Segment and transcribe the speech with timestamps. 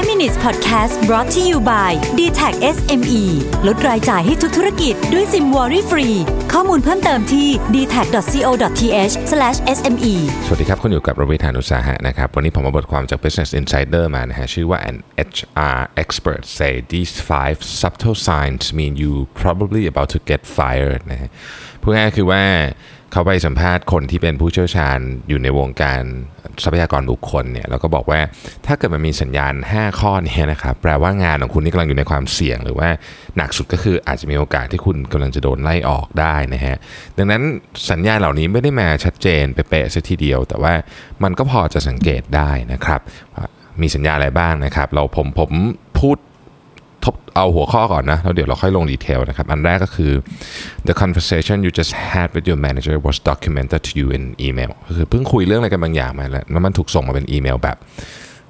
[0.00, 3.22] 5 minutes podcast brought to you by d t a c SME
[3.66, 6.08] ลดรายจ่ายให้ทุกธุรกิจด้วยซิมวอรี่ฟรี
[6.52, 8.50] ข้อมูลเพิ่มเติมที่ d t a c c o
[8.80, 9.14] t h
[9.76, 10.14] s m e
[10.46, 14.96] สวัสดีครับ คุณอยู่กับรวิธานุสาหะนะครับ วันนี้ผมมาบทความจาก Business Insider มานะฮะ ชื่อว่า an
[15.38, 19.12] HR expert say these five subtle signs mean you
[19.42, 21.30] probably about to get fired นะฮะ
[21.82, 22.42] พูดง่ายคือว่า
[23.12, 26.02] เขาไปสัมภาษณ์คนที่เป็นผู้เชี่ยวชาญอยู่ในวงการ
[26.62, 28.20] ทรัพยากรบุคคลเนี่ยแล้วก็บอกว่า
[28.66, 32.88] ถ้าเกิดมันมีสัญญาณ 5 ข้อนี้นะครับแปลว่างานของคุณนี่กำลังอยู่ในความเสี่ยง หรือว่า
[33.36, 36.76] หนักสุดก็คืออาจจะมีโอกาสที่คุณกำลังจะโดนไล่ออกได้นะฮะ
[37.18, 37.42] ดังนั้น
[37.90, 40.74] สัญญาณเหล่านี้ไม่ได้มาชัดเจนเป๊ะๆซะทีเดียว แต่ว่า
[41.22, 43.00] มันก็พอจะสังเกตได้นะครับ
[43.80, 45.50] มีสัญญาอะไรบ้างนะครับ เราผมผม
[46.00, 46.16] พูด
[47.04, 50.12] ทบเอาหัวข้อก่อนนะแล้วเดี๋ยวเราค่อยลงดีเทลนะครับ อันแรกก็คือ
[50.88, 57.76] the conversation you just had with your manager was documented to you in email ก็คือเพิ่งคุยเรื่องอะไรกันบางอย่างมาแล้วแล้วมันถูกส่งมาเป็นอีเมลแบบ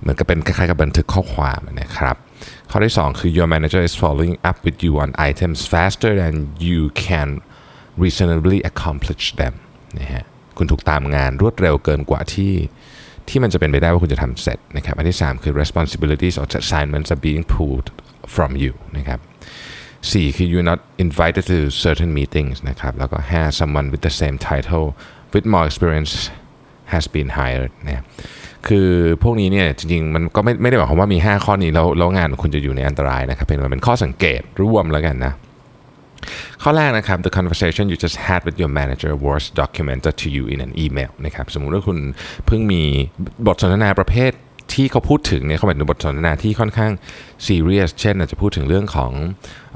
[0.00, 2.16] เหมือนกับเป็นคล้ายๆกับบันทึกข้อความนะครับ
[2.70, 6.34] ข้อที่ 2 คือ your manager is following up with you on items faster than
[6.68, 7.28] you can
[8.02, 9.54] reasonably accomplish them
[9.98, 10.24] นะฮะ
[10.56, 12.54] คุณถูกตามงานรวดเร็วเกินกว่าที่
[13.28, 17.88] ที่มันจะเป็นไปได้ว่าคุณจะทำเสร็จนะครับ อันที่ 3 คือ responsibilities or assignments are being pulled
[18.34, 19.20] from you นะครับ
[19.80, 24.86] 4คือ you're not invited to certain meetings นะครับแล้วก็ 5 someone with the same title
[25.32, 26.12] with more experience
[26.92, 28.04] has been hired นะ
[28.68, 28.88] คือ
[29.22, 35.32] พวกนี้เนี่ยจริงๆ มันก็ไม่ไม่ได้หมายความว่ามี 5 ข้อนี้แล้วแล้วงานของคุณจะอยู่ในอันตรายนะครับเป็นมันเป็นข้อสังเกตร่วมแล้วกันนะ
[36.62, 41.12] ข้อแรกนะครับ the conversation you just had with your manager was documented to you in an email
[41.24, 41.98] นะครับสมมุติว่าคุณ
[42.46, 42.82] เพิ่งมี
[43.46, 44.32] บทสนทนาประเภท
[44.78, 46.92] ที่เขาพูดถึงเนี่ยเขาหมายถึงบทสนทนาที่ค่อนข้าง
[47.46, 49.12] serious เช่นอาจจะพูดถึงเรื่องของ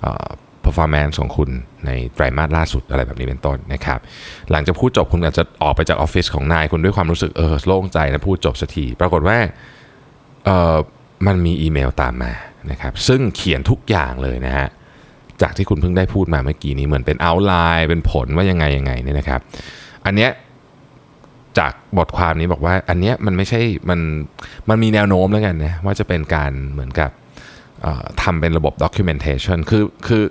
[0.00, 0.28] เอ่อ
[0.64, 1.50] performance ของคุณ
[1.86, 3.98] ในไตรมาสล่าสุดอะไรแบบนี้เป็นต้นนะครับ
[4.50, 9.38] หลังจากพูดจบคุณอาจจะออกไปจากออฟฟิศของนายคุณด้วยความรู้สึกเออโล่งใจนะพูดจบสักทีปรากฏว่า
[10.44, 10.76] เออ
[11.26, 12.32] มันมีอีเมลตามมา
[12.70, 14.68] นะครับซึ่งเขียนทุกอย่างเลยนะฮะ
[15.42, 19.40] จากที่คุณเพิ่งได้พูดมาเมื่อกี้นี้เหมือนเป็นเอาไลน์เป็นผลว่ายังไงยังไงเนี่ยนะครับ
[20.06, 20.30] อันเนี้ย
[21.58, 24.00] จากบทความนี้บอกว่าอันเนี้ยมันไม่ใช่มัน
[24.68, 27.10] มันมีแนวโน้มแล้วกันนะว่าจะเป็นการเหมือนกับ
[28.22, 30.24] ทำเป็นระบบ documentation คือคือ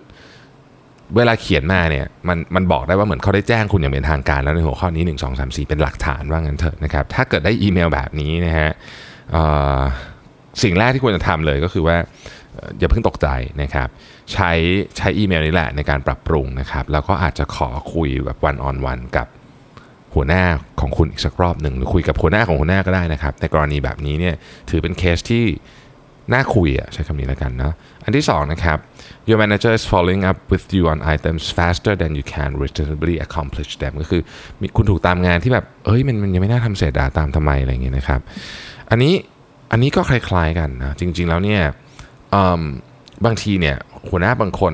[1.16, 8.70] เวลาเขียนมาเนี่ยมันมันบอกได้ว่าเหมือนเขาได้แจ้งคุณอย่างเป็นทางการแล้วในหัวข้อนี้ 1 2 3 4 เป็นหลักฐานว่างั้นเถอะนะครับ ถ้าเกิดได้อีเมลแบบนี้นะฮะ
[10.64, 11.98] สิ่งแรกที่ควรจะทำเลยก็คือว่า
[12.54, 13.28] เอ่ออย่าเพิ่งตกใจ
[13.62, 13.88] นะครับ
[14.34, 14.52] ใช้
[14.98, 19.28] ใช้อีเมลนี้แหละในการปรับปรุงนะครับ แล้วก็อาจจะขอคุยแบบวันออนวันกับ
[20.16, 20.44] หัวหน้า
[20.82, 24.36] ของคุณอีกสักรอบหนึ่งหรือคุยกับหัวหน้าของหัวหน้าก็ได้นะครับในกรณีแบบนี้เนี่ย
[24.70, 25.46] ถือเป็นเคสที่
[26.34, 27.72] น่าคุยอะใช้คำนี้แล้วกันนะ
[28.04, 28.78] อันที่สองนะครับ
[29.28, 33.72] your manager is following up with you on items faster than you can reasonably accomplish
[33.82, 34.22] them ก็คือ
[34.62, 38.20] มีคุณถูกตามงานที่แบบเอ้ยมันมันยังไม่น่าทำเสร็จอะตามทำไมอะไรอย่างเงี้ยนะครับ
[38.92, 39.14] อันนี้
[39.72, 41.62] อันนี้ก็คล้ายๆกันนะจริงๆแล้วเนี่ย
[43.26, 43.76] บางทีเนี่ย
[44.10, 44.74] หัวหน้าบางคน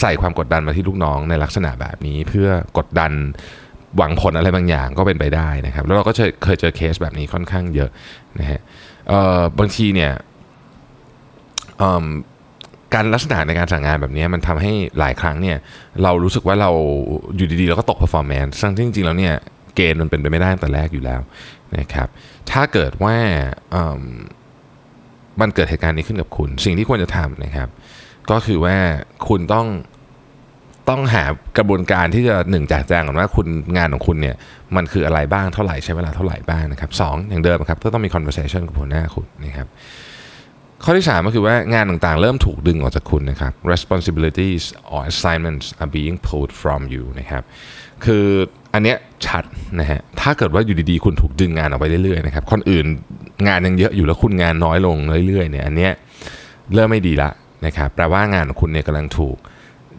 [0.00, 2.48] ใส่ความกดดันมาที่ลูกน้องในลักษณะแบบนี้ เพื่อ
[2.78, 3.12] กดดัน
[3.96, 6.12] หวังผลอะไรบางอย่างก็เป็นไปได้นะครับ แล้วเราก็
[6.44, 7.90] เคยเจอเคสแบบนี้ค่อนข้างเยอะ
[8.38, 8.60] นะฮะ
[9.58, 10.12] บางทีเนี่ย
[12.94, 15.56] การลักษณะในการสั่งงานแบบนี้มันทำให้หลายครั้งเนี่ย
[16.02, 16.70] เรารู้สึกว่าเรา
[17.36, 19.34] อยู่ดีๆ เราก็ตก performance ซึ่งจริงๆ แล้วเนี่ย
[19.76, 21.20] เกณฑ์มันเป็นไปไม่ได้ตั้งแต่แรกอยู่แล้ว
[21.78, 22.08] นะครับ
[22.50, 23.16] ถ้าเกิดว่า
[25.40, 27.68] มันเกิดเหตุการณ์นี้ขึ้นกับคุณ สิ่งที่ควรจะทำนะครับ
[28.30, 28.76] ก็คือว่า
[29.28, 29.66] คุณต้อง
[30.88, 31.24] ต้องหา
[31.58, 33.46] กระบวนการที่จะหนึ่งแจกแจงก่อนว่าคุณ
[33.76, 34.36] งานของคุณเนี่ย
[34.76, 39.66] มันคืออะไรบ้างเท่าไหร่ใช้เวลาเท่าไหร่บ้างนะครับสองอย่างเดิมครับก็ต้องมี conversation กับหัวหน้าคุณนะครับ
[40.84, 47.42] ข้อที่ 3 ก็คือว่างานต่างๆ เริ่มถูกดึงออกจากคุณนะครับ responsibilities or assignments are being pulled from you นะครับ
[48.04, 48.26] คือ
[48.74, 48.96] อันเนี้ย
[49.26, 49.44] ชัด
[49.80, 52.86] นะฮะถ้าเกิดว่าอยู่ดีๆ คุณถูกดึงงานออกไปเรื่อยๆนะครับคนอื่น
[53.46, 54.96] งานยังเยอะอยู่แล้วคุณงานน้อยลง
[55.26, 55.92] เรื่อยๆเนี่ยอันเนี้ย
[56.74, 57.30] เริ่มไม่ดีละ
[57.66, 59.36] นะครับแปลว่างานของคุณเนี่ยกำลังถูก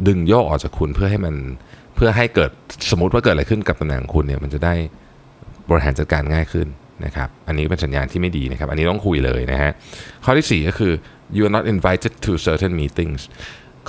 [0.08, 1.36] ดึงโยกออกจากคุณเพื่อให้มัน
[1.96, 2.52] เพื่อให้เกิด
[2.92, 4.74] สมมติว่าเกิดอะไรขึ้นกับตำแหน่งของคุณเนี่ยมันจะได้
[5.70, 6.68] บริหารจัดการง่ายขึ้น
[7.06, 9.72] นะครับอันนี้เป็นสัญญาณที่ไม่ดีนะครับ อันนี้ต้องคุยเลยนะฮะ
[10.24, 10.94] ข้อที่ 4 ก็คือ
[11.36, 13.22] you are not invited to certain meetings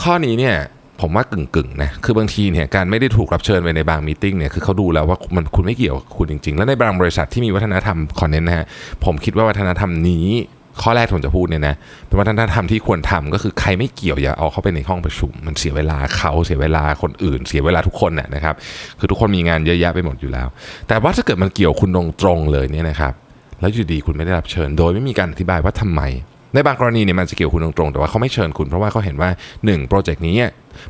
[0.02, 0.56] ข้อนี้เนี่ย
[1.00, 8.66] ผมว่ากึ่งๆนะคือบางทีเนี่ยการไม่ได้ถูกรับเชิญไปในบางมีติ้งเนี่ยคือเขาดูแล้วว่ามันคุณไม่เกี่ยวกับคุณจริง ๆ แล้วในบางบริษัทที่มีวัฒนธรรมคอนเน้นนะฮะ
[9.04, 10.26] ผมคิดว่าวัฒนธรรมนี้
[10.82, 11.76] ข้อแรกผมจะพูดเนี่ยนะ
[12.06, 18.55] เป็นวัฒนธรรมที่ควรทำก็คือใครไม่เกี่ยวอย่าเอาเข้าไปในห้องประชุม มันเสียเวลาเขาเสียเวลาคนอื่น เสียเวลาทุกคนน่ยนะครับ
[18.99, 20.49] คือทุกคนมีงานเยอะแยะไปหมดอยู่แล้ว
[20.88, 23.12] แต่ว่าถ้าเกิดมันเกี่ยวคุณตรงๆเลยเนี่ยนะครับ
[23.61, 26.03] แล้วอยู่ดีคุณไม่ได้รับเชิญ โดยไม่มีการอธิบายว่าทำไม
[26.54, 30.36] ในบางกรณีเนี่ยมันจะเกี่ยวคุณตรงๆ แต่ว่าเขาไม่เชิญคุณเพราะว่าเขาเห็นว่า1โปรเจกต์นี้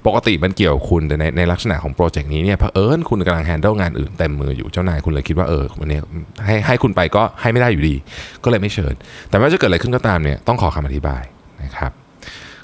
[0.06, 5.99] ปกติมันเกี่ยวคุณแต่ในในลักษณะของโปรเจกต์นี้เนี่ยเผอิญคุณกำลังแฮนด์ลงานอื่นเต็มมืออยู่เจ้านายคุณเลยคิดว่าเออวันนี้
[6.44, 7.94] ให้ให้คุณไปก็ให้ไม่ได้อยู่ดี
[8.44, 8.94] ก็เลยไม่เชิญ
[9.28, 11.22] แต่ไม่ว่าจะเกิดอะไรขึ้นก็ตามเนี่ยต้องขอคำอธิบาย
[11.64, 11.93] นะครับ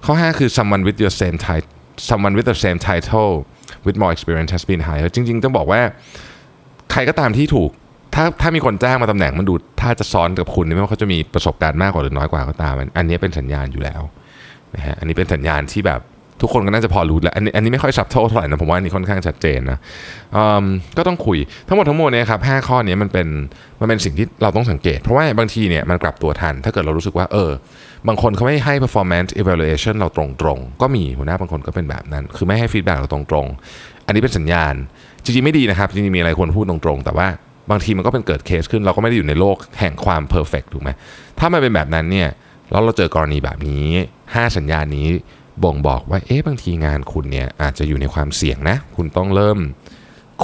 [0.05, 1.71] ข้อ 5 คือ someone with your same title
[2.11, 3.33] someone with the same title
[3.87, 5.81] with more experience has been hired จริงๆ ต้องบอกว่า
[6.93, 7.71] ใครก็ตามที่ถูก
[8.15, 14.03] ถ้าถ้ามีคนจ้างมาตำแหน่งมันดูถ้าจะซ้อนกับคุณไม่ว่าเขาจะมีประสบการณ์มากกว่าหรือน้อยกว่าก็ตามอันนี้เป็นสัญญาณอยู่แล้ว
[14.75, 16.01] นะฮะอันนี้เป็นสัญญาณที่แบบ
[16.43, 19.79] ทุกคนก็น่าจะพอรู้แล้วอันนี้อันนี้ไม่ค่อยซับโทเท่าไหร่นะผมว่าอันนี้ค่อนข้างชัดเจนนะ
[20.97, 23.29] ก็ต้องคุยทั้งหมดทั้งมวลเนี่ยครับห้าข้อนี้มันเป็น
[23.81, 27.51] มันเป็นสิ่งที่เราต้องสังเกต เพราะว่าบางทีเนี่ยมันกลับตัวทัน ถ้าเกิดเรารู้สึกว่าเออ
[28.09, 30.25] บางคนเขาไม่ให้ performance evaluation เราตร
[30.57, 34.75] งๆ ก็มีหัวหน้าบางคนก็เป็นแบบนั้น คือไม่ให้ feedback เราตรงๆ อันนี้เป็นสัญญาณ
[35.25, 37.29] จริงๆไม่ดีนะครับจริงๆมีอะไรควรพูดตรงๆ แต่ว่า
[37.71, 40.91] บางทีมันก็เป็นเกิดเคสขึ้น เราก็ไม่ได้อยู่ในโลกแห่งความ perfect ถูกไหม
[41.39, 42.29] ถ้ามันเป็นแบบนั้นเนี่ย
[42.71, 43.87] แล้วเราเจอกรณีแบบนี้
[44.25, 45.07] 5 สัญญาณนี้
[45.65, 49.59] บ่งบอกว่าเอ๊ะบางทีงานคุณเนี่ยอาจจะอยู่ในความเสี่ยงนะ คุณต้องเริ่ม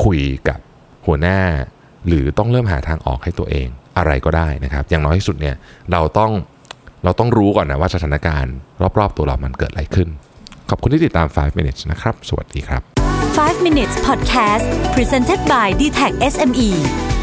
[0.04, 0.58] คุยกับ
[1.06, 1.40] หัวหน้า
[2.08, 3.68] หรือต้องเริ่มหาทางออกให้ตัวเอง
[3.98, 5.54] อะไรก็ได้นะครับ อย่างน้อยที่สุดเนี่ย
[5.92, 6.32] เราต้อง
[7.04, 8.54] เราต้องรู้ก่อนนะว่าสถานการณ์
[8.98, 10.08] รอบๆตัวเรามันเกิดอะไรขึ้น
[10.70, 12.95] ขอบคุณที่ติดตาม 5 minutes นะครับ สวัสดีครับ
[13.36, 17.15] 5 minutes podcast presented by d t e c h SME